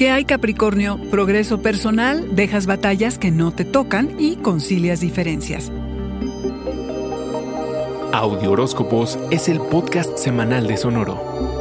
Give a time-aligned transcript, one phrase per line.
[0.00, 0.98] ¿Qué hay Capricornio?
[1.10, 5.70] Progreso personal, dejas batallas que no te tocan y concilias diferencias.
[8.10, 11.59] Audio Horóscopos es el podcast semanal de Sonoro.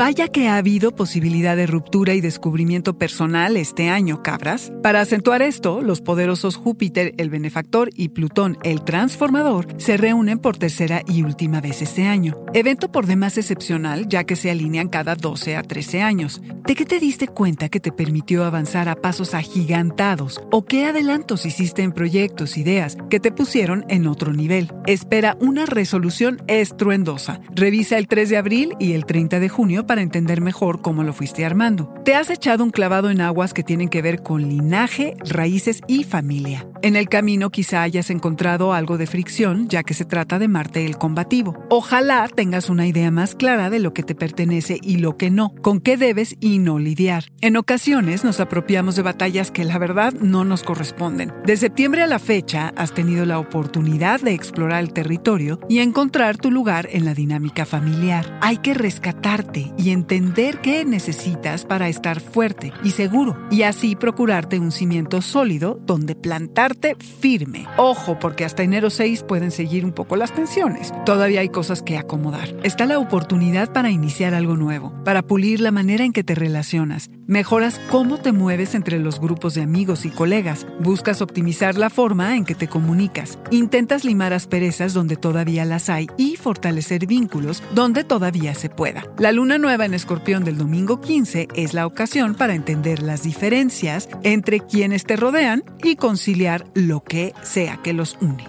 [0.00, 4.72] Vaya que ha habido posibilidad de ruptura y descubrimiento personal este año, cabras.
[4.82, 10.56] Para acentuar esto, los poderosos Júpiter, el benefactor, y Plutón, el transformador, se reúnen por
[10.56, 12.34] tercera y última vez este año.
[12.54, 16.40] Evento por demás excepcional, ya que se alinean cada 12 a 13 años.
[16.64, 20.40] ¿De qué te diste cuenta que te permitió avanzar a pasos agigantados?
[20.50, 24.72] ¿O qué adelantos hiciste en proyectos, ideas que te pusieron en otro nivel?
[24.86, 27.42] Espera una resolución estruendosa.
[27.54, 31.12] Revisa el 3 de abril y el 30 de junio para entender mejor cómo lo
[31.12, 31.92] fuiste armando.
[32.04, 36.04] Te has echado un clavado en aguas que tienen que ver con linaje, raíces y
[36.04, 36.69] familia.
[36.82, 40.86] En el camino quizá hayas encontrado algo de fricción, ya que se trata de Marte
[40.86, 41.54] el combativo.
[41.68, 45.54] Ojalá tengas una idea más clara de lo que te pertenece y lo que no,
[45.60, 47.24] con qué debes y no lidiar.
[47.42, 51.34] En ocasiones nos apropiamos de batallas que la verdad no nos corresponden.
[51.44, 56.38] De septiembre a la fecha has tenido la oportunidad de explorar el territorio y encontrar
[56.38, 58.38] tu lugar en la dinámica familiar.
[58.40, 64.58] Hay que rescatarte y entender qué necesitas para estar fuerte y seguro y así procurarte
[64.58, 66.14] un cimiento sólido donde
[67.20, 67.66] firme.
[67.76, 70.92] Ojo, porque hasta enero 6 pueden seguir un poco las tensiones.
[71.04, 72.54] Todavía hay cosas que acomodar.
[72.62, 77.10] Está la oportunidad para iniciar algo nuevo, para pulir la manera en que te relacionas.
[77.26, 80.66] Mejoras cómo te mueves entre los grupos de amigos y colegas.
[80.80, 83.38] Buscas optimizar la forma en que te comunicas.
[83.50, 89.04] Intentas limar asperezas donde todavía las hay y fortalecer vínculos donde todavía se pueda.
[89.18, 94.08] La luna nueva en Escorpión del domingo 15 es la ocasión para entender las diferencias
[94.22, 98.46] entre quienes te rodean y conciliar lo que sea que los une.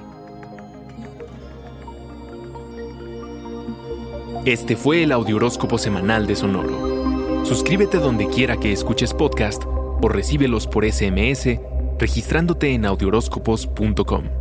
[4.45, 7.45] Este fue el Audioróscopo Semanal de Sonoro.
[7.45, 11.59] Suscríbete donde quiera que escuches podcast o recíbelos por SMS
[11.99, 14.40] registrándote en audioróscopos.com.